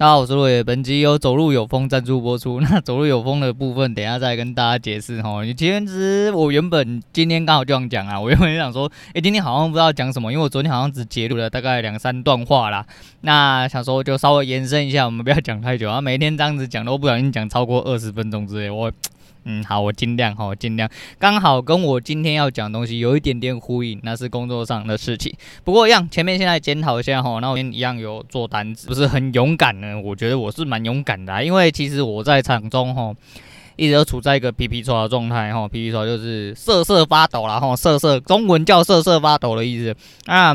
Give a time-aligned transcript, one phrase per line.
[0.00, 0.64] 大家好，我是路野。
[0.64, 2.58] 本集由走路有风赞助播出。
[2.64, 5.44] 那走路有风的部分，等下再跟大家解释哈。
[5.54, 12.86] 其实我原本今天刚好就想讲啊，我原本想说，诶、今天好像不知道讲什么，因为我昨天好像只截录了大概两三段话啦。
[13.20, 16.00] 那想说就稍微延伸一下，我们不要讲太久啊。
[16.00, 18.90] 每天这样子讲都不小心讲超过二十分钟之类，我。
[19.44, 20.88] 嗯，好，我尽量，好，我尽量，
[21.18, 25.32] 刚好跟我今天要讲东西有一点点呼应，那是工作上的事情。
[25.64, 29.98] 不过一样，前面现在检讨一下哈，那我今天一样有做单子，不是很勇敢呢。
[30.00, 33.14] 我觉得我是蛮勇敢的，因为其实我在场中哈，
[33.76, 39.94] 一直都处在一个皮皮剉的状态哈，皮皮剉就是瑟瑟发抖啦哈，瑟瑟，中文叫瑟瑟发抖的意思。
[40.26, 40.54] 那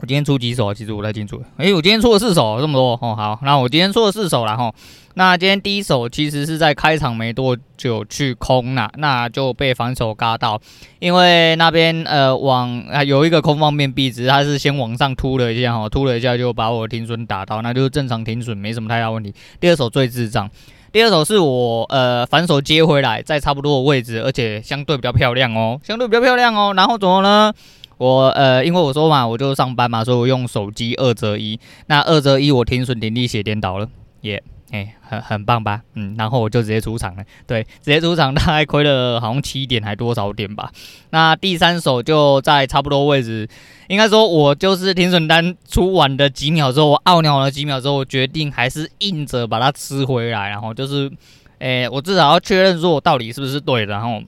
[0.00, 0.72] 我今天出几手？
[0.72, 1.42] 其实我不太清楚。
[1.58, 3.14] 诶、欸，我今天出了四手，这么多哦。
[3.14, 4.72] 好，那我今天出了四手了哈。
[5.14, 10.58] 那今天第一手其实是在开场没多久去空了，那就被反手嘎到，
[11.00, 19.34] 因为那边呃往啊有一个空方面壁，只是它是先往上突了一下哈，突了一下就把我停损打到，那就是正常停损，没什么太大问题。
[19.58, 20.48] 第二手最智障，
[20.92, 26.72] 第二手是我呃反手接回来，在差不多的位置，而且相对比较漂亮哦，相对比较漂亮哦。
[26.74, 27.52] 然后怎么呢？
[28.00, 33.86] 我呃因为我说嘛，我就上班嘛，所以我用手机二择一，那二择一我停损停利写颠倒了，
[34.22, 34.42] 耶。
[34.72, 35.82] 哎、很很棒吧？
[35.94, 37.24] 嗯，然后我就直接出场了。
[37.44, 40.70] 对，直接出场，大概亏了好像七点还多少点吧。
[41.10, 43.48] 那第三手就在差不多位置，
[43.88, 50.48] 应该说我就是停损单出完的几秒之后，我懊恼了几秒之后，我决定还是硬着把它吃回来。
[50.48, 51.10] 然后就是，
[51.58, 53.92] 哎、我至少要确认说我到底是不是对的。
[53.92, 54.22] 然后。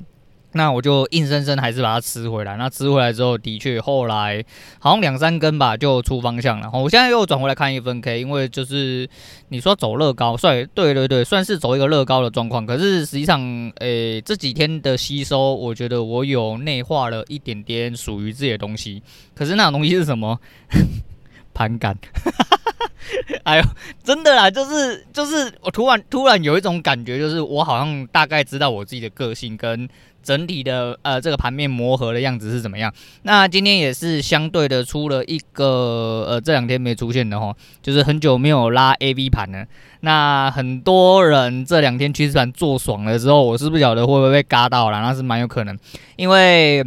[0.55, 2.56] 那我就硬生生还是把它吃回来。
[2.56, 4.45] 那吃回来之后，的确后来
[4.78, 6.70] 好像两三根吧，就出方向了。
[6.75, 9.09] 我现在又转回来看一分 K，因为就是
[9.48, 12.67] 你说走乐高，算对对对，算是走一个乐高的状况。
[12.67, 13.41] 可是实际上，
[13.77, 19.03] 诶、这几天的吸收，我觉得我有内化了一点点属于自己的东西。
[19.34, 20.39] 可是那种东西是什么？
[21.55, 21.97] 盘感。
[23.44, 23.64] 哎呦，
[24.05, 29.89] 真的啦，就是就是我突然突然有一种感觉，就是我好像大概知道我自己的个性跟。
[30.23, 32.93] 整体的呃，这个盘面磨合的样子是怎么样？
[33.22, 39.66] 那今天也是相对的出了一个呃，这两天没出现的哈，就是很久没有拉 A V 盘了。
[40.00, 45.78] 那很多人这两天趋势盘做爽了之后，我是不晓得会不会被嘎到了，那是蛮有可能，
[46.16, 46.84] 因为。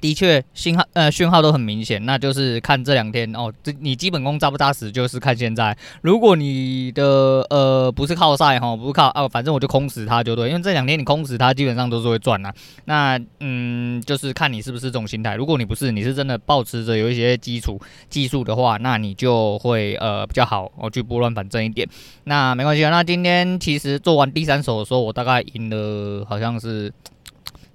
[0.00, 5.76] 的确，信号呃讯号都很明显，那就是看这两天哦，这你基本功扎不扎实，就是看现在。
[6.02, 7.04] 如果你的
[7.50, 12.52] 呃不是靠赛哈，不是靠哦，反正我就空死它就对，因为这两天你空死它，基本上都是会赚呐。
[12.84, 15.34] 那嗯，就是看你是不是这种心态。
[15.34, 17.80] 如果你不是，你是真的抱持着有一些基础
[18.10, 21.88] 技术的话，那你就会呃比较好，哦去拨乱反正一点。
[22.24, 22.90] 那没关系啊。
[22.90, 26.92] 那今天其实做完第三手的时候，我大概赢了，好像是。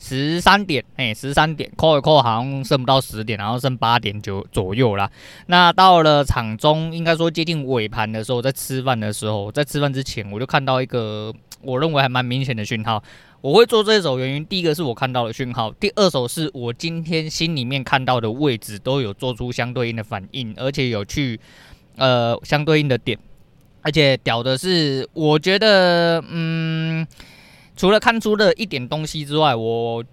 [0.04, 5.10] 十三点，哎，十三点，扣一扣，好像剩不到十点，然后剩八点九左右啦。
[5.46, 11.32] 那到了场中，应该说接近尾盘的时候，在吃饭的时候，在吃饭之前，我就看到一个
[11.62, 13.02] 我认为还蛮明显的讯号。
[13.42, 21.40] 我会做这一手原因，第一个是我看到的讯号，第二手是我今天心里面看到的位置都有做出相对应的反应，而且有去
[21.98, 23.18] 呃相对应的点，
[23.84, 27.06] 而且屌的是，我觉得嗯。
[27.82, 30.04] 除了看出了一点东西之外，我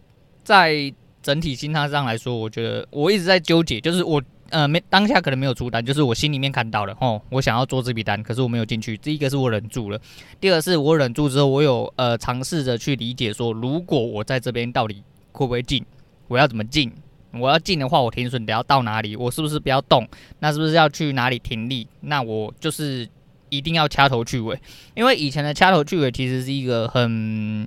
[0.43, 0.91] 在
[1.21, 8.97] 整体心态上来说，我觉得我一直在纠结，就是我呃没当下可能没有出单，就是我心里面看到了哦，我想要做这笔单，可是我没有进去。
[8.97, 10.01] 第一个是我忍住了，
[10.41, 15.85] 第二个是我忍住之后，我有呃尝试着去理解说，如果我在这边到底会不会进，
[16.27, 16.91] 我要怎么进？
[17.35, 19.15] 我要进的话，我停损得要到哪里？
[19.15, 20.09] 我是不是不要动？
[20.39, 21.87] 那是不是要去哪里停利？
[22.01, 23.07] 那我就是。
[23.51, 24.59] 一定要掐头去尾，
[24.95, 27.67] 因为以前的掐头去尾其实是一个很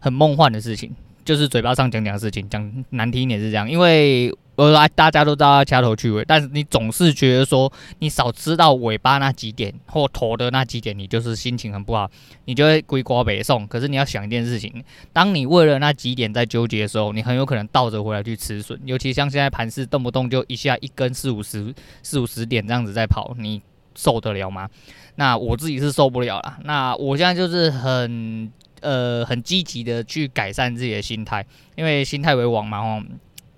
[0.00, 0.92] 很梦幻的事情，
[1.24, 3.70] 就是嘴巴上讲讲的事情，讲难听一点是这样。
[3.70, 12.10] 因为呃，大家都知道要掐头去尾，但是你总是觉得说，你少吃到尾巴那几点或头的那几点，你就是心情很不好，
[12.44, 13.66] 你就会归瓜北送。
[13.66, 18.78] 可是你要想一件事情，当你为了那几点在纠结的时候，你很有可能倒着回来去吃损。
[18.84, 23.62] 尤其像现在盘市动不动就一下一根四五十四五十点这样子在跑，你
[23.94, 24.68] 受得了吗？
[25.16, 26.58] 那我自己是受不了了。
[26.64, 28.50] 那我现在就是很
[28.80, 31.44] 呃很积极的去改善自己的心态，
[31.76, 33.02] 因为心态为王嘛哦。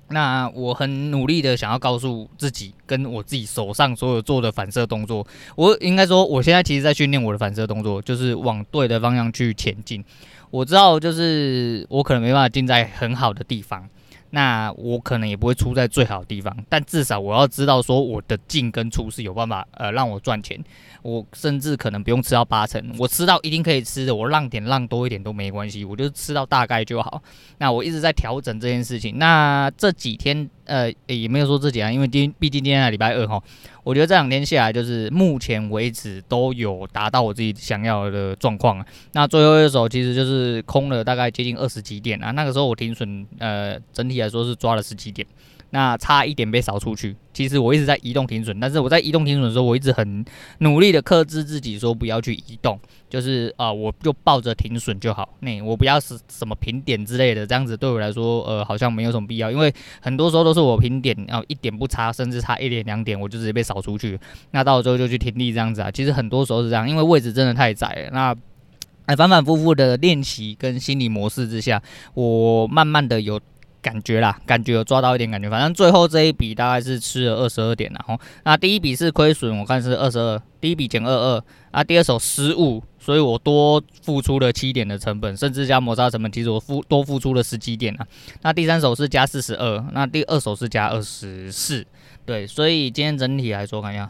[0.08, 5.26] 那我很努力的想要告诉自己，跟我自己手上所有做的反射动作，
[5.56, 10.04] 我应该说我现在其实在训练我的反射动作，就是往对的方向去前进。
[10.50, 13.88] 我知道就是我可能没办法进在很好的地方。
[14.34, 20.58] 那我可能也不会出在最好的地方，但至少我要知道说我的进跟出是有办法呃让我赚钱。
[21.02, 27.22] 我甚至可能不用吃到八成，我吃到一定可以吃的，我让点让多一点都没关系，我就吃到大概就好。
[27.58, 29.18] 那我一直在调整这件事情。
[29.18, 33.42] 那这几天呃、也没有说这几天，因为今毕竟今天礼拜二哈，
[33.82, 38.82] 我觉得这两天下来就是目前为止都有达到我自己想要的状况。
[39.12, 45.26] 那最后一手其实就是空了大概接近二十几点啊，那个时候我停损呃整体来说是抓了十几点。
[45.74, 50.22] 那差一点被扫出去，其实我一直在移动停损，但是我在移动停损的时候，我一直很
[50.58, 52.78] 努力的克制自己，说不要去移动，
[53.08, 59.72] 就是啊、呃，我就抱着停损就好，那我不要是什么平点之类的，这样子对我来说，呃，好像没有什么必要，因为
[60.02, 64.20] 很多时候都是我平点，然、后一点不差，甚至差一点两点，我就直接被扫出去，
[64.50, 68.36] 那到时候就去停利这样子啊，其实很多时候是这样，因为位置真的太窄了，那
[69.06, 71.82] 哎反反复复的练习跟心理模式之下，
[72.12, 73.40] 我慢慢的有。
[73.82, 88.06] 感觉啦，感觉有抓到一点感觉，反正最后这一笔大概是吃了二十二点，然后那第一笔是亏损，我看是二十二，第一笔减二二，啊，第二手失误，所以我多付出了七点的成本，甚至加摩擦成本，其实我付多付出了十几点啊。
[88.42, 91.84] 那第三手是加四十二，那第二手是加二十四，
[92.24, 94.08] 对，所以今天整体来说，看一下，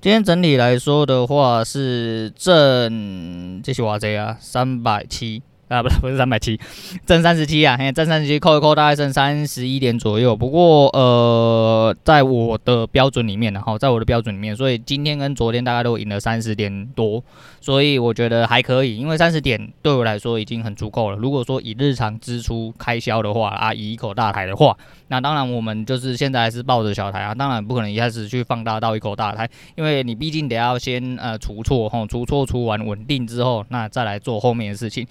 [0.00, 5.42] 今天整体来说的话是挣这些哇这啊，三百七。
[5.68, 6.58] 啊，不是不是三百七，
[7.04, 10.36] 挣三十七啊，嘿，挣三十七，扣一扣大概剩三十一点左右。
[10.36, 17.20] 不过呃，在我的标准里面，然后在我的标准里面，所以今天跟昨天大概都赢了三十点多，
[17.60, 18.96] 所以我觉得还可以。
[18.96, 21.16] 因为三十点对我来说已经很足够了。
[21.16, 24.76] 如果说以日常支出开销的话啊，以一口大台的话，
[25.08, 35.04] 那当然我们就是现在还是抱着小台啊，当然不可能一开始去放大到一口大台，因为你毕竟得要先呃除错吼，除错除完稳定之后，那再来做后面的事情。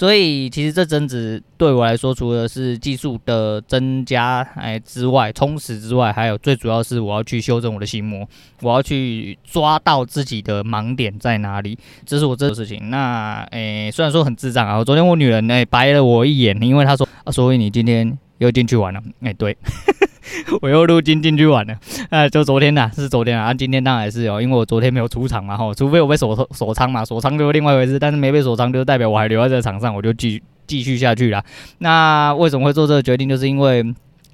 [0.00, 8.26] 所以其实这阵子对我来说，除了是技术的增加哎之外，充实之外，还有最主要是我要去修正我的心魔，
[8.62, 12.88] 我要去抓到自己的盲点在哪里，这是我这个事情。
[12.88, 19.56] 那哎，虽然说很智障啊，昨天我女人哎白了我一眼，因为她说啊，所以你今天又进去玩了，哎对。
[20.62, 21.74] 我又入金进去玩了，
[22.10, 31.44] 呃，就昨天呐，是昨天啊，今天当然是有，因为我昨天没有出场嘛，吼，除非我被锁锁仓嘛，锁仓就是另外一回事，但是没被锁仓，就代表我还留在这个场上，我就继继续下去了。
[31.78, 33.28] 那为什么会做这个决定？
[33.28, 33.84] 就是因为。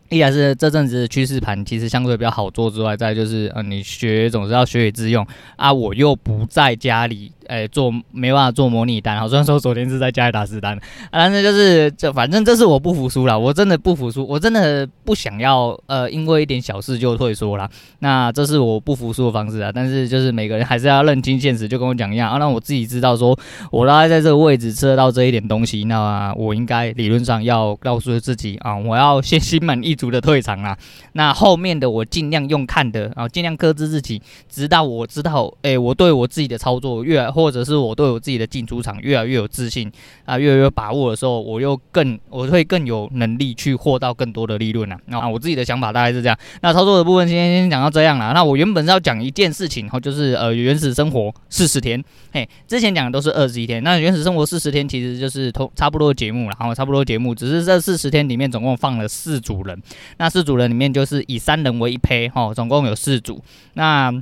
[0.08, 5.26] 一来是这阵子趋势盘其实相对比较好做之外，再就是呃，你学总是要学以致用
[5.56, 5.72] 啊。
[5.72, 9.18] 我又不在家里，哎、做没办法做模拟单。
[9.18, 10.80] 好，虽然说昨天是在家里打实单，啊，
[11.10, 17.68] 但是就是这反正这是我不服输了，我真的不服输，我真的不想要呃，因为一点小事就退缩了。
[17.98, 19.72] 那这是我不服输的方式啊。
[19.74, 22.38] 但是就是每个人还是要认清现实，就跟我讲一样啊。
[22.38, 23.36] 让我自己知道说，
[23.72, 29.95] 我大概在这个位置吃得到这一点东西，那我应该理论上要告诉自己啊，我要 先心满意。
[29.96, 30.76] 足的退场啦，
[31.14, 39.90] 那后面的我尽量用看的，然后尽量克制自己，直到我知道，哎、我对我自己的操作越，或者是我对我自己的进出场越来越有自信
[40.24, 44.98] 啊，越来越把握的时候，我又更我会更有能力去获到更多的利润啊。
[45.06, 46.38] 那我自己的想法大概是这样。
[46.60, 48.32] 那操作的部分今天先讲到这样啦。
[48.32, 52.02] 那我原本是要讲一件事情，然后就是呃原始生活四十天，
[52.32, 59.80] 嘿，之前讲的都是二十一天，那原始生活四十天其实就是同差不多节目了，然后差不多节目，只是这四十天里面总共放了四组人。
[60.18, 63.42] 那四组人里面就是以三人为一胚，哈，总共有四组。
[63.74, 64.12] 那，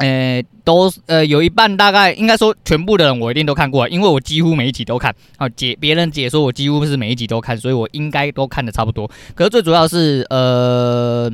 [0.00, 5.14] 呃、都呃有一半大概应该说全部的人我一定都看过，因为我几乎每一集都看。
[5.36, 9.10] 啊，解别人解说我几乎是每一集都看，所以我应该都看的差不多。
[9.34, 11.30] 可是最主要是呃，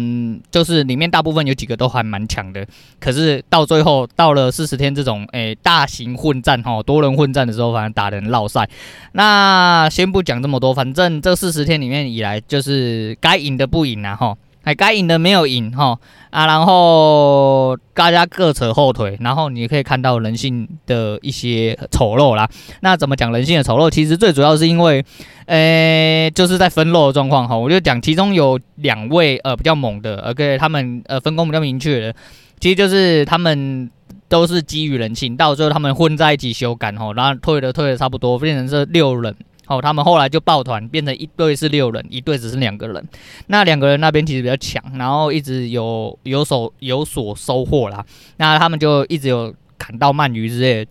[0.50, 2.66] 就是里面大部分有几个都还蛮强的。
[2.98, 8.68] 可是到最后到了四十天这种诶、大型混战哈，多人混战的时候，反正打人落赛。
[9.12, 14.36] 那先不讲这么多，反正这四十天里面以来，就是该赢的不赢啊哈。
[14.66, 15.96] 哎，该赢的没有赢哈
[16.30, 22.48] 啊，然后大家各扯后腿，然后你可以看到人性的一些丑陋啦。
[22.80, 23.88] 那怎么讲人性的丑陋？
[23.88, 25.04] 其实最主要是因为，
[25.44, 27.56] 呃，就是在分肉的状况哈。
[27.56, 32.14] 我就讲其中有两位呃比较猛的，OK，他们呃分工比较明确的，
[32.58, 33.88] 其实就是他们
[34.28, 39.32] 都是基于人性，到最后他们混在一起修改哈，然后退的退的差不多，变成是六人。
[39.66, 43.04] 好，他们后来就抱团，变成一队是六人，一队只是两个人。
[43.48, 48.06] 那两个人那边其实比较强，然后一直有有所有所收获啦。
[48.36, 50.86] 那他们就一直有砍到鳗鱼之类。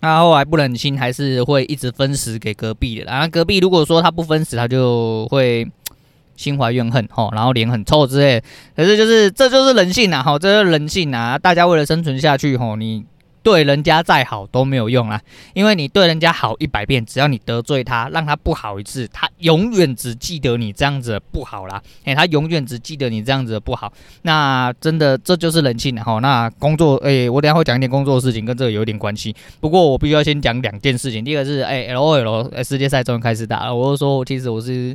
[0.00, 3.06] 那后来不忍心，还是会一直分食给隔壁的。
[3.06, 5.66] 然后隔壁如果说他不分食，他就会
[6.36, 8.42] 心怀怨恨，吼，然后脸很臭之类。
[8.76, 11.38] 可是就是这就是人性呐，吼，这就是人性啊。
[11.38, 13.04] 大家为了生存下去，吼，你。
[13.48, 15.18] 对人家再好都没有用啊，
[15.54, 21.82] 因为你对人家好一百遍，只要你得罪他，让他不好一次，他永远只记得你这样子不好啦。
[22.04, 23.90] 诶，他永远只记得你这样子的不好。
[24.20, 26.18] 那真的这就是人性哈。
[26.18, 29.34] 那工作，诶，我等下会讲一点工作的事情，跟这个有点关系。
[29.60, 31.24] 不过我必须要先讲两件事情。
[31.24, 33.74] 第一个是，诶，LOL 世界赛终于开始打了。
[33.74, 34.94] 我就说，其实我是。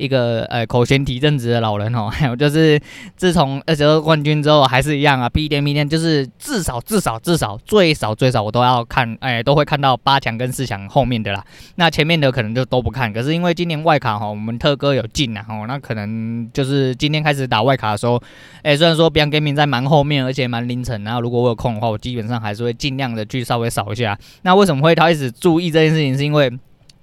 [0.00, 2.80] 一个呃口嫌体正直的老人哦， 还有就是
[3.16, 11.44] 自从二十二冠军之后还是一样啊，逼点逼点就是至少至少至少最少最少我都要看，哎，都会看到八强跟四强后面的啦。
[11.76, 13.12] 那前面的可能就都不看。
[13.12, 18.20] 可是因为今年外卡哈，我们特哥有进啊，哦，那可能就是今天开始打外卡的时候，
[18.62, 24.18] 哎，虽然说 Beyond Gaming 在蛮后面，而且蛮凌晨，然后如果我有空的话，我基本上还是会尽量的去稍微扫一下。
[24.42, 26.16] 那为什么会开始注意这件事情？
[26.16, 26.50] 是因为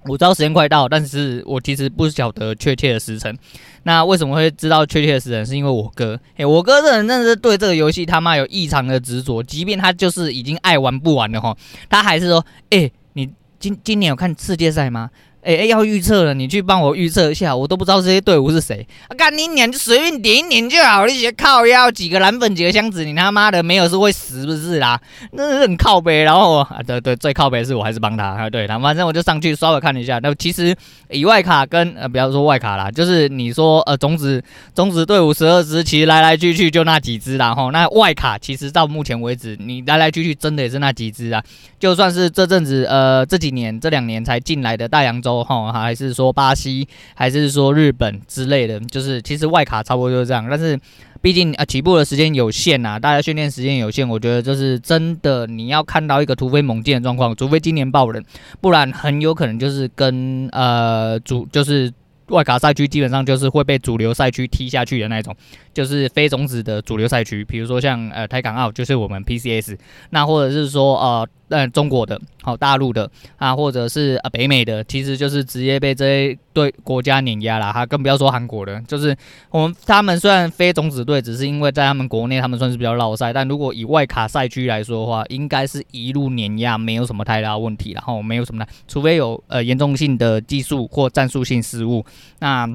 [0.08, 3.36] 我知道时间快到，但是我其实不晓得确切的时辰。
[3.82, 5.46] 那为什么会知道确切的时辰？
[5.46, 11.56] 是因为我哥，哎，我哥这人真的是对这个游戏他妈有异常的执着，即便他就是已经爱玩不玩了哈，
[11.88, 15.10] 他还是说，哎，你今今年有看世界赛吗？
[15.40, 18.86] 哎、欸、哎，要预测了，你去帮我预测一下，我都不知道这些队伍是谁。
[19.06, 21.06] 啊，干你娘，就随便点一点就好。
[21.06, 25.00] 你些靠腰几个蓝粉几个箱子，你他妈的没有是会死不是啦？
[25.32, 26.24] 那是很靠北。
[26.24, 28.50] 然后啊，对对，最靠北的是我还是帮他啊。
[28.50, 30.18] 对，然后反正我就上去稍微看了一下。
[30.20, 30.74] 那其实
[31.08, 34.42] 以外卡跟呃，不要说外卡啦，就是你说呃，种子
[34.74, 37.54] 种子队伍十二支，其实来来去去就那几支啦。
[37.54, 41.40] 吼，那外卡其实到目前为止，你来来去去真的也是那几支啊。
[41.78, 45.27] 就算是这阵子呃这几年这两年才进来的大洋洲。
[45.44, 50.46] 哈，还是说巴西，还是说日本之类的，就是其实外卡差不多就是这样。
[50.50, 50.78] 但是
[51.20, 58.22] 毕竟啊，起步的时间有限呐，大家训练时间有限，我觉得就是真的，你要看到一个突飞猛进的状况，除非今年爆冷，
[58.60, 61.92] 不然很有可能就是跟呃主就是
[62.28, 65.34] 外卡赛区基本上就是会被主流赛区踢下去的那种，
[65.74, 69.76] 就是非种子的主流赛区，比如说像呃台港澳，就是我们 PCS，
[70.10, 71.28] 那或者是说呃。
[71.48, 79.16] 呃，中国的，好，大陆的啊，或者是啊北美的，其实就是直接被这些对国家碾压了，哈，更不要说韩国的，就是
[79.50, 92.04] 我们他们虽然非种子队，只是因为在他们国内他们算是比较绕赛，但如果以外卡赛区来说的话，应该是一路碾压，没有什么太大问题，然后没有什么的，除非有呃严重性的技术或战术性失误，
[92.40, 92.68] 那。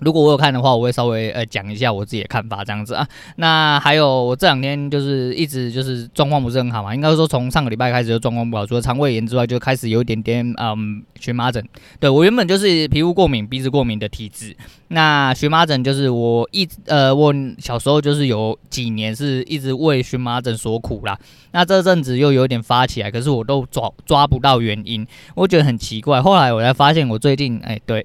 [0.00, 3.06] 如果我有看的话，我会稍微呃讲一下我自己的看法这样子啊。
[3.36, 11.66] 那还有我这两天就是一直就是状况不是很好嘛，应该说从上个礼拜开始就状况不好，除了肠胃炎之外，就开始有一点点嗯荨麻疹。
[11.98, 14.56] 对，我原本就是皮肤过敏、鼻子过敏的体质。
[14.88, 21.18] 那荨麻疹就是我一呃我小时候就是有几年是一直为荨麻疹所苦啦。
[21.56, 26.20] 那这阵子又有点发起来，可是我都抓抓不到原因，我觉得很奇怪。
[26.20, 28.04] 后来我才发现，我最近哎对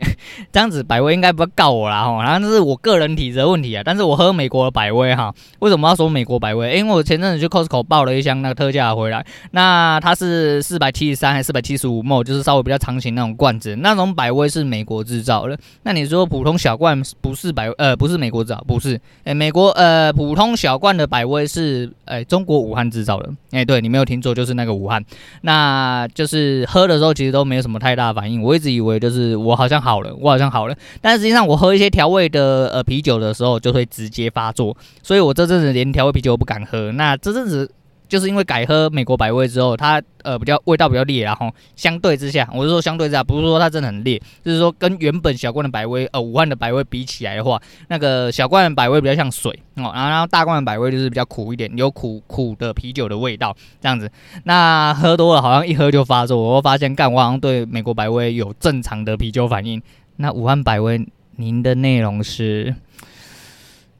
[0.53, 1.89] 这样子百威应该不要告我。
[1.89, 3.83] 然后，然后这是我个人体质的问题啊。
[3.83, 6.77] 但是我喝美国的百威哈，为什么要说美国百威？
[6.77, 13.75] 因为我前阵子去 Costco 报了一箱那个特价回来，那它是四百七十三还是四百七十五 ml，就是稍微比较长型那种罐子。
[13.75, 15.59] 那种百威是美国制造的。
[15.83, 18.97] 那你说普通小罐不是百呃不是美国制造，不是？
[19.25, 23.29] 哎，美国呃普通小罐的百威是哎中国武汉制造的。
[23.49, 25.03] 哎，对你没有听错，就是那个武汉。
[25.41, 28.41] 那就是喝的时候其实都没有什么太大反应。
[28.43, 31.71] 我一直以为就是我好像好了，我好像好了，但实际上我喝。
[31.71, 36.91] 一些调味的呃啤酒的时候就会直接发作，所以我这阵子连调味啤酒都不敢喝。
[36.91, 37.71] 那这阵子
[38.11, 54.11] 就是因为改喝美国百威之后，它呃比较味道比较烈，然后相对之下，我是说相对之下，不是说它真的很烈，就是说跟原本小罐的百威呃武汉的百威比起来的话，那个小罐的百威比较像水哦，然后大罐的百威就是比较苦一点，有苦苦的啤酒的味道这样子。
[54.43, 59.81] 那喝多了好像一喝就发作，我发现干我好像对美国百威有正常的啤酒反应，
[60.17, 61.07] 那武汉百威。
[61.37, 62.75] 您的内容是，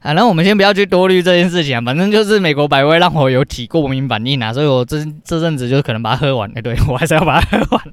[0.01, 6.51] 啊，那我们先不要去多虑这件事情啊，反正就是美国百威让我有体过敏反应啊，所以我这这阵子就可能把它喝完。
[6.55, 7.83] 哎，对 我还是要把它喝完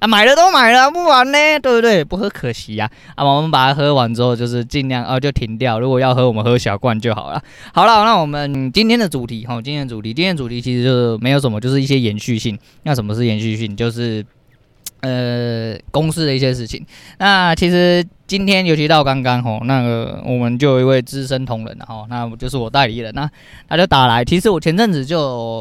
[0.00, 2.04] 啊，买了都买了，不玩呢，对不对？
[2.04, 2.90] 不喝可惜呀。
[3.14, 5.78] 啊，我们把它喝完之后，就是尽量啊就停掉。
[5.78, 7.40] 如果要喝，我们喝小罐就好了。
[7.72, 12.58] 好了，那我们今天的主题哈，今天的主题，今天主题其实就是没有什么，就是一些延续性。
[12.82, 13.76] 那什么是延续性？
[13.76, 14.26] 就是。
[15.04, 16.86] 呃，公司的一些事情。
[17.18, 23.28] 那其实今天尤其到刚刚吼，那个我们就有一位资深同仁吼，那我就是我代理人，那
[23.68, 24.24] 他就打来。
[24.24, 25.18] 其实我前阵子就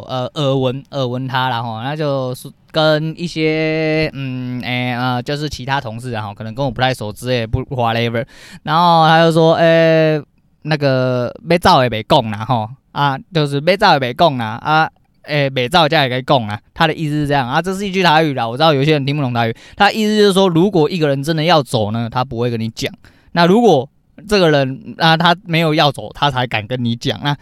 [0.08, 8.26] 呃耳闻耳闻他了吼，那就是跟一些嗯哎啊、呃，就是其他同事然后，可能跟我不太熟之类不 whatever。
[8.64, 10.18] 然后他就说，哎，
[10.62, 14.90] 那个被造也没供啦吼啊，就是被造也没供啦啊。
[15.24, 22.92] 诶，美造价也可以供啊，他的意思是这样啊，这是一句台语啦，我知道有些人听不懂台语，他意思就是说，如果一个人真的要走呢，他不会跟你讲，
[23.34, 23.90] 那如果
[24.28, 27.36] 这个人啊他没有要走，他才敢跟你讲，那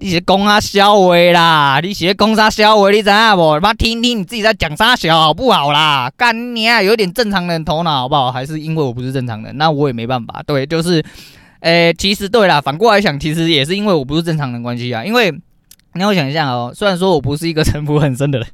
[0.00, 1.80] 你是讲啥小话啦？
[1.82, 2.90] 你是讲啥小话？
[2.90, 3.60] 你知影无？
[3.60, 6.10] 妈听听你自己在讲啥小好不好啦？
[6.16, 6.82] 干你啊！
[6.82, 8.32] 有点正常人头脑好不好？
[8.32, 10.42] 还是因为我不是正常人，那我也没办法。
[10.44, 11.02] 对，就是，
[11.60, 15.04] 诶、其实对啦，反过来想，其实也是因为我不是正常人关系啊。
[15.04, 15.32] 因为
[15.94, 18.46] 你要想一下哦，虽然说我不是一个 城府很深的人。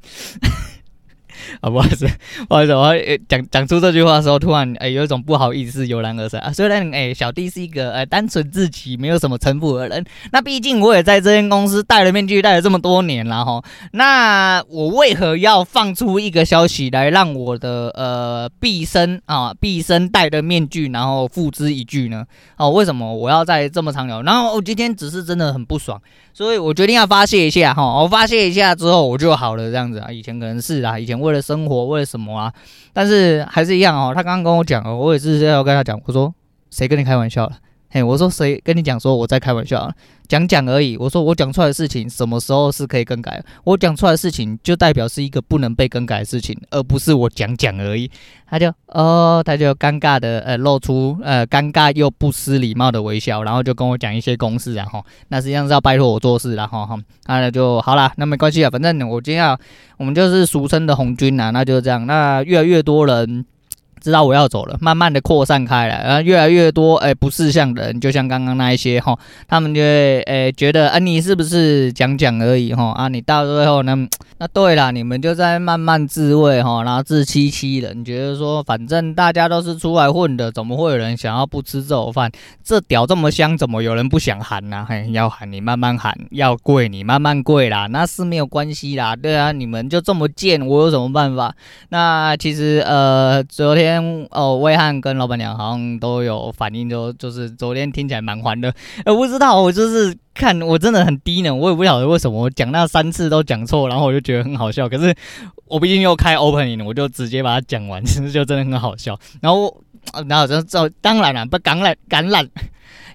[1.60, 2.06] 啊，不好意思，
[2.49, 2.94] 不好意思，我
[3.28, 6.52] 讲讲出这句话的时候，突然哎、有一种不好意思油然而生啊。
[6.52, 13.62] 虽然哎、小弟是一个呃单纯自己没有什么城府的人，那毕竟我也在这间公司戴了面具戴了这么多年了哈。
[13.92, 22.25] 那我为何要放出一个消息来让我的呃毕生啊毕生戴的面具，然后付之一炬呢？
[22.56, 24.22] 哦，为什么我要在这么长聊？
[24.22, 26.00] 然后我今天只是真的很不爽。
[26.32, 30.10] 所以我决定要发泄一下哈，我发泄一下之后我就好了这样子啊。
[30.10, 32.53] 以前可能是啊，以前为了生活，为了什么啊？
[32.93, 34.12] 但是还是一样哦。
[34.15, 36.35] 他刚刚跟我讲哦，我也是要跟他讲，我说
[36.71, 37.53] 谁跟你开玩笑了？
[37.92, 39.92] 嘿，我说谁跟你讲说我在开玩笑？
[40.28, 40.97] 讲讲而已。
[40.97, 43.42] 我说我讲出来的事情什么时候是可以更改？
[43.64, 48.09] 我讲出来的事情就代表是一个不能被更改的事情，而不是我讲讲而已。
[48.47, 59.59] 他就哦，他就尴尬的呃露出呃尴尬又不失礼貌的微笑，然后就跟我讲一些公事，然后那实际上是要拜托我做事，然后哈，那就好啦，那没关系啊，反正我今天要
[59.97, 63.44] 我们就是俗称的红军呐，那就是这样，那越来越多人。
[64.00, 69.16] 知道我要走了，慢慢的扩散开来，然后越来越多，哎、不识相的人，就像刚刚那一些哈，
[69.47, 82.33] 他们就会，哎、觉得，啊，你是不是讲讲而已哈，啊，你到最后呢， 那对啦，你们就在慢慢自慰哈，然后自欺欺人，觉得说，反正大家都是出来混的，怎么会有人想要不吃这口饭？
[82.64, 84.87] 这屌这么香，怎么有人不想喊呢？
[84.88, 91.54] 嘿，要喊你慢慢喊，要跪你慢慢跪啦，那是没有关系啦，对啊，你们就这么贱，我有什么办法？
[91.90, 93.89] 那其实，呃，昨天。
[94.30, 98.73] 哦，魏汉跟老板娘好像都有反应，就就是昨天听起来蛮欢的。
[99.06, 104.88] 我不知道，我就是看我真的很低能，我也不晓得为什么我讲那三次都讲错，然后我就觉得很好笑。
[104.88, 105.14] 可是
[105.66, 109.18] 我毕竟又开 opening，我就直接把它讲完，其实就真的很好笑。
[109.40, 109.82] 然后，
[110.28, 112.47] 然后就就当然了，不橄榄橄榄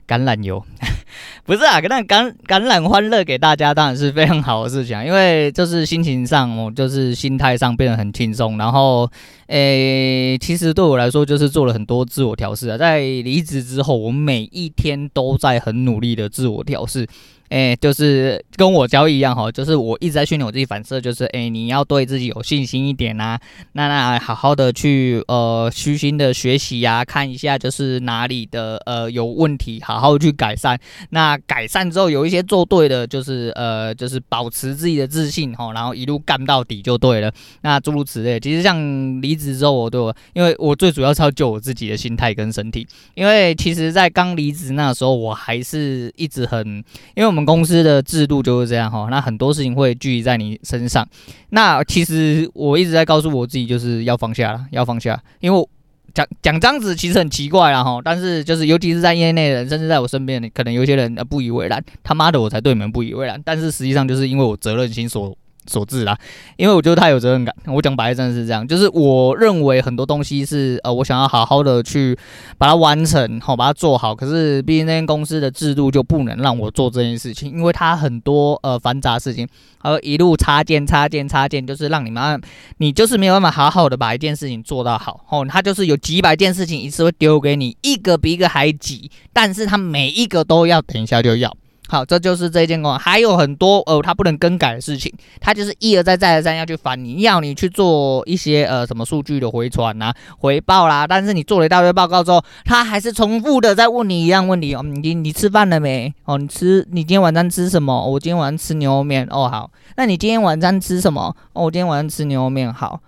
[0.08, 0.64] 橄榄油。
[1.46, 8.58] 不是啊，那橄橄榄欢乐给大家当然是非常好的事情，啊因为就是心情上，我就是心态上变得很轻松。
[8.58, 9.10] 然后，
[9.48, 12.78] 诶、其实对我来说就是做了很多自我调试啊。
[12.78, 17.08] 在离职之后，我每一天都在很努力的自我调试。
[17.50, 23.42] 诶、欸，就是跟我交易一样哈，就是我一直在训练我自己反射，就是诶、欸，你要对自己有信心一点呐、啊，
[23.74, 30.80] 那那好好的去呃虚心的学习呀、啊，看一下就是哪里的呃有问题，好好去改善。
[31.12, 37.32] 那改善之后有一些做对的，就是呃就是保持自己的自信哈，然后一路干到底就对了。
[37.62, 47.35] 那诸如此类，其实像离职之后，我对我，因为我最主要是要救我自己的心态跟身体，因为其实在刚离职那时候，我还是一直很因为。
[47.36, 51.06] 我们公司的制度就是这样哈，那很多事情会聚集在你身上。
[51.50, 55.22] 那其实我一直在告诉我自己，就是要放下了，要放下。
[55.42, 55.68] 因为
[56.14, 61.84] 讲讲这样子其实很奇怪了哈，但是就是尤其是在业内的人，甚至在我身边，可能有些人不以为然。
[62.04, 63.38] 他妈的，我才对你们不以为然。
[63.44, 65.38] 但是实际上就是因为我责任心所。
[65.68, 66.18] 所致啦，
[66.58, 67.56] 因为我觉得太有责任感。
[67.66, 72.18] 我讲白了真的是这样，就是我认为很多东西是呃，我想要好好的去
[72.58, 74.16] 把它完成，好把它做好。
[74.16, 79.48] 可是毕竟那间公司的制度就不能让我做这件事情，因为它很多呃繁杂事情，
[79.80, 82.42] 而一路插件插件插件，就是让你们
[82.78, 85.26] 你就是没有办法好好的把一件事情做到好。
[85.30, 91.56] 哦，它就是有几百件事情一次会丢给你，一个比一个还挤，但是它每一个都要等一下就要。
[91.88, 101.06] 好，这就是这件工作，还有很多呃，他不能更改的事情，他就是一而再再而三要去烦你，要你去做一些呃什么数据的回传啊、回报啦。
[101.06, 106.12] 但是你做了一大堆报告之后，他还是重复的在问你一样问题哦，你你吃饭了没？
[106.26, 108.06] 哦，你吃你今天晚上吃什么？
[108.08, 109.28] 我今天晚上吃牛肉面。
[109.30, 111.36] 哦，好，那你今天晚上吃什么？
[111.54, 112.74] 哦，我今天晚上吃牛肉面。
[112.74, 113.00] 好，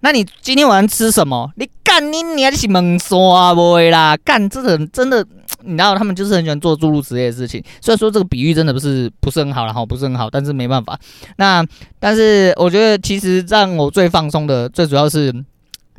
[0.00, 1.50] 那你今天晚上吃什么？
[1.56, 4.16] 你干你你还是猛刷不啦？
[4.24, 5.26] 干这人真的。
[5.64, 10.98] 你知道他们就是很喜欢做诸如此类的事情，虽然说这个比喻真的不是不是很好，然后不是很好，但是没办法。
[11.36, 11.64] 那
[11.98, 15.32] 但是我觉得其实让我最放松的，最主要是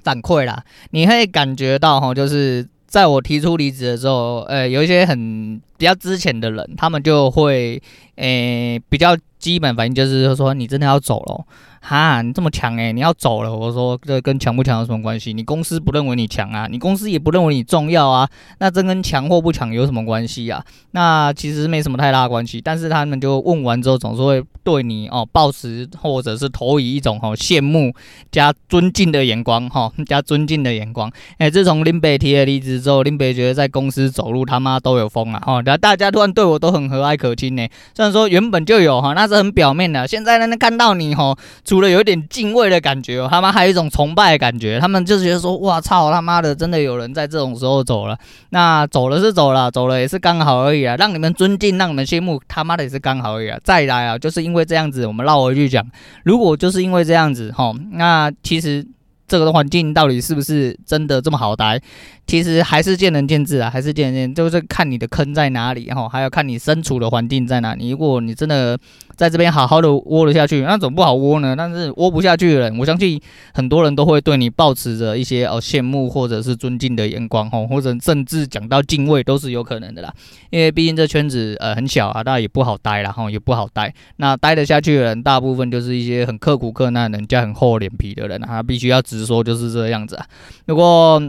[0.04, 0.64] 反馈啦。
[0.92, 7.82] 你会感觉到哈，就是在我提出离职的时候，呃，有一些很比较之前的人，他们就会，
[8.16, 11.46] 呃，比较基本反应就是说，你真的要走了。
[11.88, 13.56] 哈，你这么强诶，你要走了。
[13.56, 15.32] 我说这跟强不强有什么关系？
[15.34, 20.66] 你公司不认为你强啊，你公司也不认为你重要啊，那这跟强或不强有什么关系啊？
[20.92, 22.60] 那其实没什么太大关系。
[22.60, 27.94] 但是他们就问完之后，总是会对你哦抱持或者是投以一种哦羡慕
[28.32, 31.12] 加尊敬的眼光哈，加尊敬的眼光。
[31.38, 37.68] 哎，自从林北提了离职之后，林北觉得在公司走路他妈都有风啊哈，然后大家突然对我都很和蔼可亲呢。
[37.94, 41.38] 虽然说原本就有哈，那是很表面的，现在呢看到你哈。
[41.75, 44.80] 除除了有点敬畏的感觉哦，他妈还有一种崇拜的感觉。
[44.80, 48.18] 他们就觉得说：“哇操，他妈的，真的有人在这种时候走了。
[48.52, 53.60] 那走了是走了，走了也是刚好而已啊，让你们尊敬，让你们羡慕，他妈的也是刚好而已啊。
[53.62, 55.86] 再来啊，就是因为这样子，我们绕回去讲，
[56.24, 58.88] 如果就是因为这样子，吼，那其实。”
[59.28, 61.82] 这个环境到底是不是真的这么好待？
[62.28, 67.90] 其实还是见仁见智啊，还是见仁见智，就是看你的坑在哪里，然后还要看你身处的环境在哪里。
[67.90, 68.78] 如果你真的
[69.16, 71.56] 在这边好好的窝了下去，那怎么不好窝呢？
[71.56, 73.22] 但是窝不下去的人，我相信
[73.54, 80.14] 很多人都会对你抱持着一些哦羡慕或者是尊敬的眼光，吼，或者甚至讲到敬畏都是有可能的啦。
[80.50, 83.94] 因为毕竟这圈子呃很小啊，大家也不好待啦，吼，也不好待。
[84.18, 89.02] 那待得下去的人，大部分就是一些很刻苦克难、人家很厚脸皮的人，啊必须要。
[89.06, 90.26] 直说就是这样子啊。
[90.66, 91.22] 如果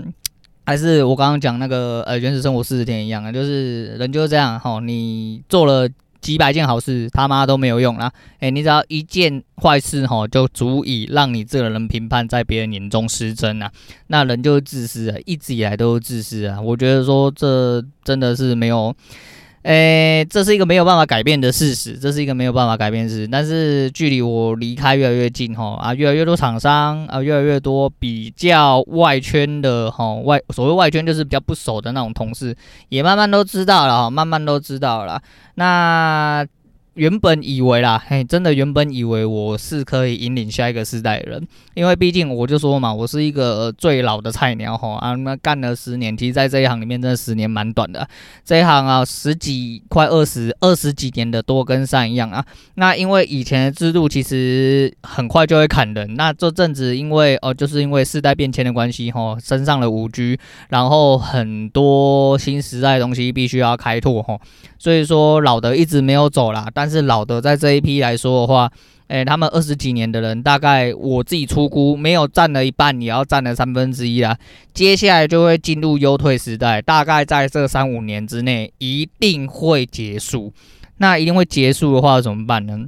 [0.65, 4.81] 还是我刚刚讲那个呃原始生活四十天一样啊，就是人就是这样哈。
[4.81, 5.87] 你做了
[6.27, 8.13] 几百件好事，他妈都没有用啦。
[8.41, 13.71] 诶，你只要一件坏事哈，就足以让你这个人评判在别人眼中失真啊。
[14.09, 16.61] 那人就是自私啊，一直以来都是自私啊。
[16.61, 18.93] 我觉得说这真的是没有。
[19.67, 23.27] 诶，这是一个没有办法改变的事实，这是一个没有办法改变的事实。
[23.27, 32.57] 但是距离我离开越来越近，哈啊，越来越多厂商啊，越来越多比较外圈的，哈外所谓外圈就是比较不熟的那种同事，
[32.91, 35.21] 也慢慢都知道了，哈，慢慢都知道了。
[35.57, 36.47] 那。
[36.97, 48.09] 原本以为啦，嘿，真的原本以为我是可以引领下一个世代的人，因为毕竟我就说嘛，我是一个最老的菜鸟吼啊，那干了十年，其实在这一行里面，真的十年蛮短的。
[48.47, 52.43] 这一行啊，十几快二十二十几年的多跟山一样啊。
[52.77, 60.39] 那因为以前的制度其实很快就会砍人，那这阵子因为哦，就是因为世代变迁的关系吼，升上了五 G，
[60.71, 64.41] 然后很多新时代的东西必须要开拓吼，
[64.79, 68.71] 所以说老的一直没有走啦，但但是老的在这一批来说的话，
[69.09, 74.39] 诶，他们二十几年的人，大概我自己出估，没有占了一半，也要占了三分之一啦。
[74.73, 80.53] 接下来就会进入优退时代，大概在这三五年之内一定会结束。
[80.99, 82.85] 那一定会结束的话怎么办呢？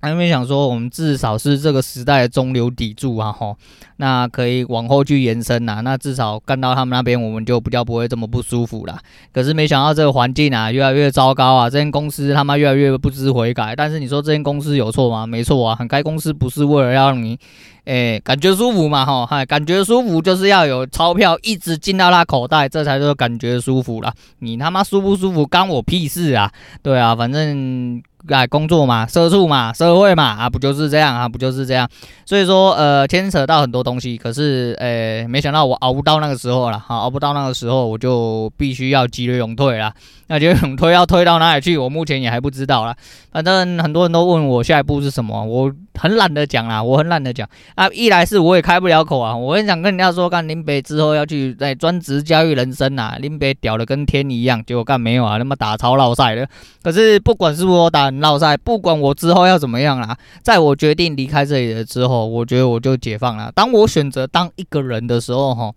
[0.00, 3.56] 还没想说，我们至少是这个时代的中流砥柱啊，吼，
[3.96, 5.80] 那可以往后去延伸呐。
[5.84, 8.98] 那至少干到他们那边，我们就比较不会这么不舒服了。
[9.32, 11.68] 可是没想到这个环境啊，越来越糟糕啊！
[11.68, 13.76] 这间公司他妈越来越不知悔改。
[13.76, 15.26] 但是你说这间公司有错吗？
[15.26, 17.38] 没错啊，很开公司不是为了要让你，
[17.84, 24.12] 诶，感觉舒服嘛，吼，嗨，感觉舒服就是要有钞票一直进到他口袋，这才叫感觉舒服啦。
[24.38, 26.50] 你他妈舒不舒服，干我屁事啊！
[26.82, 28.02] 对啊，反正。
[28.28, 31.88] 哎，工作嘛，社畜嘛，社会嘛，啊，不就是这样啊，不就是这样。
[32.24, 34.16] 所以说，呃，牵扯到很多东西。
[34.16, 39.92] 可是，呃、没想到我熬不到那个时候了，好，熬不到那个时候，我就必须要急流勇退了。
[40.28, 41.76] 那急流勇退要退到哪里去？
[41.76, 42.94] 我目前也还不知道了。
[43.32, 47.88] 反正很多人都问我下一步是什么，我很懒得讲啦，我很懒得讲啊。
[47.92, 56.46] 一来是我也开不了口啊，我很想跟人家说，干林北之后要去在专职教育人生啊，林北屌的跟天一样，结果干没有啊，那么打超闹赛的。
[56.82, 58.10] 可是不管是我打。
[58.10, 63.52] 闹赛，不管我之后要怎么样啦，在我决定离开这里了之后，我觉得我就解放了。
[63.54, 65.72] 当我选择当一个人的时候，哈，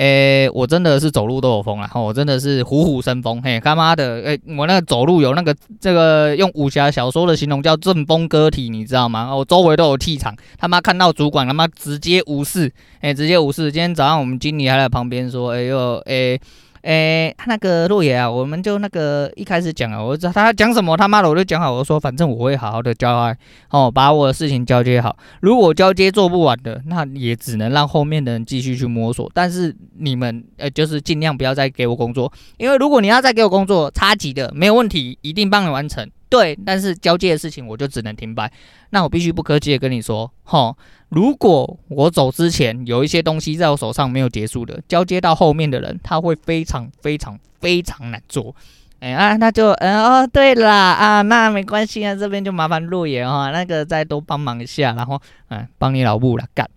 [0.00, 9.36] 诶，我真的是走路都有风啊，我真的是虎虎生风，嘿，他妈的，诶，我那个走路有那个这个用武侠小说的形容叫阵风歌体，你知道吗？
[9.36, 13.70] 我周围都有气场，他妈看到主管他妈直接无视，诶，直接无视。
[13.70, 16.40] 今天早上我们经理还在旁边说，哎呦，诶。
[16.82, 23.36] 诶，他那个洛野啊，我们就那个一开始讲啊，我知道他讲什么，他妈的我就讲好，我说反正我会好好的交代，
[23.70, 25.16] 哦，把我的事情交接好。
[25.40, 29.30] 如果交接做不完的，那也只能让后面的人继续去摸索。
[29.34, 36.08] 但是你们呃，就是尽量不要再给我工作，因为如果你要再给我工作，差级的没有问题，一定帮你完成。
[36.30, 38.50] 对，但是交接的事情我就只能停摆。
[38.90, 40.74] 那我必须不客气的跟你说，齁，
[41.08, 48.54] 如果我走之前有一些东西在我手上没有结束的，交接到后面的人他会非常非常非常难做。
[49.00, 56.68] 哎啊，那就嗯哦，对啦啊，那没关系啊，这边就麻烦陆爷哈，那个再多帮忙一下，然后嗯，帮你老母了干。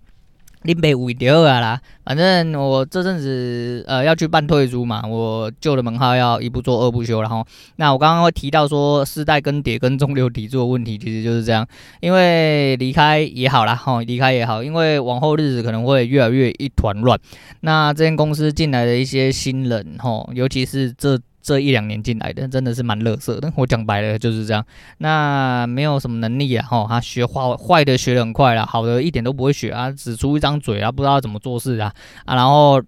[0.64, 7.46] 林北五点二啦，反正我这阵子呃要去办退租嘛，我旧的门号要一不做二不休，然后
[7.76, 11.68] 那我刚刚会提到说世代更迭跟中流砥柱的问题，其实就是这样，
[12.00, 17.20] 因为离开也好啦，吼离开也好，因为往后日子可能会越来越一团乱，
[17.62, 21.20] 那这间公司进来的一些新人，吼，尤其是这。
[21.44, 24.66] 这一两年进来的真的是蛮乐色的，我讲白了就是这样。
[24.98, 31.94] 那没有什么能力啊，吼，他学坏坏的学的很快了，好的一点都不会学啊，只出一张嘴啊，不知道怎么做事啊
[32.26, 32.82] 啊，然后。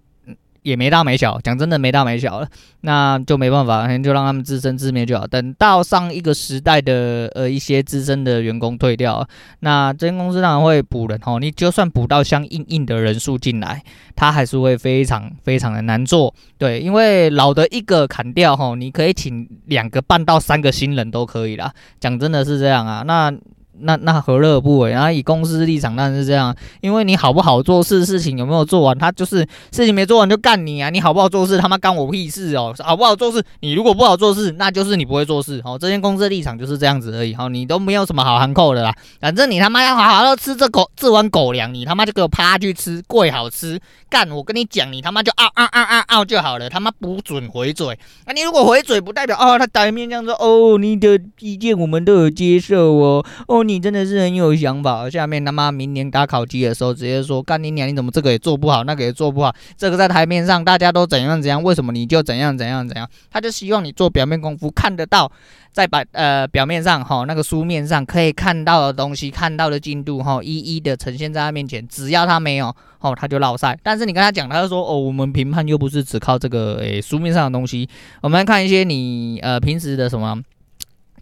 [0.66, 2.48] 也没大没小，讲真的没大没小了，
[2.80, 5.24] 那就没办法，就让他们自生自灭就好。
[5.24, 9.24] 等到上一个时代的呃一些资深的员工退掉，
[9.60, 11.38] 那这间公司当然会补人哦。
[11.38, 13.80] 你就算补到相应应的人数进来，
[14.16, 16.34] 他还是会非常非常的难做。
[16.58, 21.72] 对，因为老的一个砍掉吼，你可以请两个半到三个新人都可以啦。
[22.00, 23.32] 讲真的是这样啊，那。
[23.80, 24.90] 那那何乐不为？
[24.90, 30.90] 然后以公司立场当然是这样，因为你好不好做事，事情有没有做完，他就是事情没做完就干你啊！
[30.90, 32.74] 你好不好做事，他妈干我屁事哦！
[32.78, 35.60] 好不好做事，你如果不好做事，那就是你不会做事。
[35.64, 37.34] 哦，这间公司的立场就是这样子而已。
[37.38, 38.94] 哦，你都没有什么好含扣的啦。
[39.20, 44.30] 反正你他妈要好好的吃这狗这碗狗粮，你他妈就给我趴去吃，贵好吃干！
[44.30, 47.98] 我跟你讲，你他妈就嗷嗷嗷嗷嗷就好了，他妈不准回嘴。
[48.26, 53.64] 那你如果回嘴，不代表哦，他当面这样说哦，你的意见我们都有接受哦哦。
[53.66, 55.08] 你真的是很有想法。
[55.10, 57.88] 下面他妈明年打考绩的时候，直接说干你娘！
[57.88, 59.54] 你怎么这个也做不好，那个也做不好？
[59.76, 63.08] 这个在台面上大家都怎样怎样，为什么你就怎样怎样怎样？
[63.30, 65.30] 他就希望你做表面功夫，看得到，
[65.72, 71.86] 在把呃表面上哈那个书面上可以看到的东西，看到的进度哈一一的呈现在他面前。
[71.88, 73.78] 只要他没有哦，他就落赛。
[73.82, 77.88] 但是你跟他讲，他就说哦，我们评判又不是只靠这个诶书面上的东西，
[78.22, 80.42] 我们来看一些你呃平时的什么。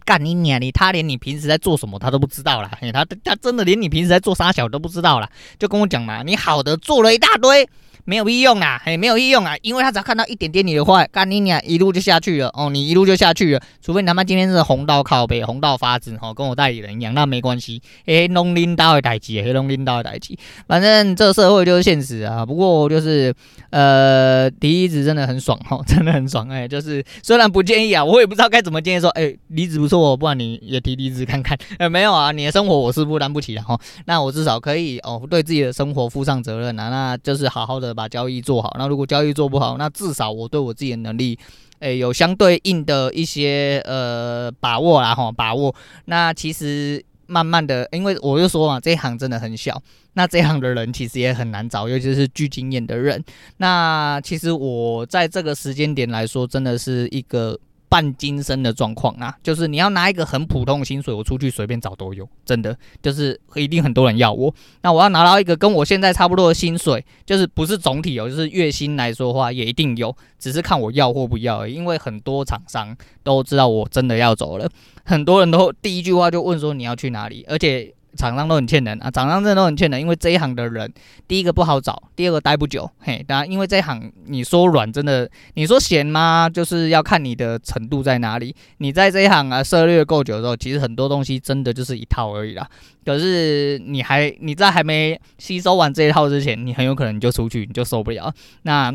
[0.05, 0.59] 干你娘！
[0.61, 7.67] 你他连你平时在做什么他都不知道啦，他他真的连你平时在做啥小都不知道啦，就跟我讲嘛，你好的做了一大堆。
[8.05, 20.37] 没有屁用啊，嘿，没有屁用啊，因为他只要看到一点点你的坏，干你娘，一路就下去了哦，你一路就下去了，除非你他妈今天是红到靠北，红到发紫，哦，跟我代理人一样，那没关系，诶，龙领导的代志，黑龙领导的代志，
[20.67, 22.45] 反正这社会就是现实啊。
[22.45, 23.33] 不过就是，
[23.71, 37.94] 呃，离职真的很爽哈，真的很爽，哎，就是虽然不建议啊，我也不知道该怎么建议说，哎，离职不错，不然你也提离职看看，呃，没有啊，你的生活我是负担不起的哈，那我至少可以哦，对自己的生活负上责任啊，那就是好好的。
[37.95, 41.39] 把交易做好，那如果交易做不好，那至少我对我自己的能力，
[41.79, 45.73] 诶、有相对应的一些呃把握啦哈，把握。
[46.05, 49.81] 那其实慢慢的，因为我就说嘛，这一行真的很小，
[50.13, 53.23] 那这一行的人其实也很难找，尤其是具经验的人。
[53.57, 57.57] 那其实我在这个时间点来说，真的是一个。
[57.95, 64.53] 半金身的状况啊，就是你要拿一个很普通的薪水，我出去随便找都有，真的就是一定很多人要我。
[64.81, 71.73] 那我要拿到一个跟我现在差不多的薪水，就是不是总体哦，就是月薪来说的话，也一定有，只是看我要或不要而已。
[71.73, 74.69] 因为很多厂商都知道我真的要走了，
[75.05, 77.95] 很多人都第一句话就问说你要去哪里，而且。
[78.15, 80.91] 厂商都很欠人啊，厂商真的都很欠人，因为这一行的人，
[81.27, 86.49] 第一个不好找，第二个待不久，嘿，当然因为这一行你说软真的，你说闲吗？
[86.49, 88.55] 就是要看你的程度在哪里。
[88.77, 92.67] 你在这一行啊涉猎够久的时候，其实很多东西真的就是一套而已啦。
[93.03, 98.33] 可是你还你在还没吸收完这一套之前，你很有可能你就出去，你就受不了。
[98.63, 98.93] 那。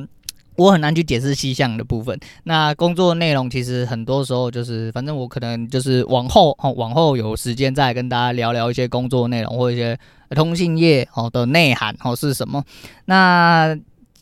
[0.57, 2.19] 我很难去解释细项的部分。
[2.45, 9.99] 那工作内容其实很多时候就是，反正我可能就是往后哦，往后有时间再跟大家聊聊一些工作内容或一些
[10.31, 12.63] 通信业哦的内涵哦是什么。
[13.07, 13.79] 那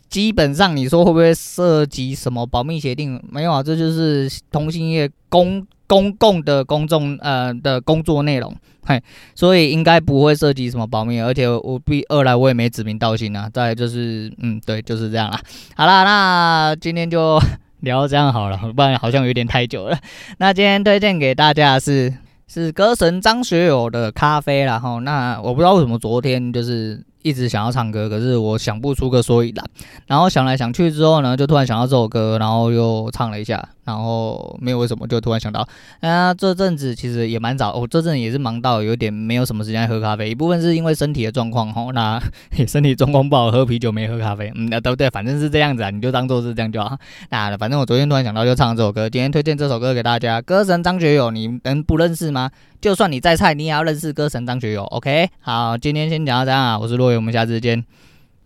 [0.08, 3.22] 基本上你说会不会涉及什么保密协定？
[3.30, 5.66] 没有啊，这就是通信业公。
[5.88, 9.02] 公共的公众呃的工作内容，嘿，
[9.34, 13.50] 所以应该不会涉及什么保密，而且我必二来我也没指名道姓啊。
[13.52, 15.40] 再就是，嗯，对，就是这样啦。
[15.74, 17.40] 好啦，那今天就
[17.80, 19.98] 聊这样好了，不然好像有点太久了。
[20.36, 22.12] 那今天推荐给大家是
[22.46, 25.00] 是歌神张学友的咖啡啦齁。
[25.00, 27.02] 那我不知道为什么昨天就是。
[27.22, 29.64] 一直想要唱歌，可是我想不出个所以然。
[30.06, 35.66] 然后想来想去之后呢，就突然想到这首歌，然后又唱了一下，然后没有为什么，就突然想到，
[36.00, 40.30] 啊，这阵子其实也蛮早，我、哦、这阵也是忙到有点没有什么时间喝咖啡。
[40.30, 42.20] 一部分是因为身体的状况，吼，那
[42.66, 45.10] 身体状况不好，喝啤酒没喝咖啡，嗯，对不对？
[45.10, 46.96] 反正是这样子啊，你就当做是这样就好。
[47.30, 50.40] 那反正我昨天突然想到就唱这首歌，今天推荐这首歌给大家。
[50.40, 52.50] 歌神张学友，你能不认识吗？
[52.80, 54.84] 就算你再菜，你也要认识歌神张学友。
[54.84, 57.84] OK，好，今天先讲到这样啊，我是洛伟，我们下次见。